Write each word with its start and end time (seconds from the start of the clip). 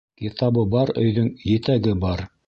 Китабы 0.19 0.63
бар 0.71 0.91
өйҙөң 1.01 1.29
етәге 1.51 1.95
бар. 2.07 2.25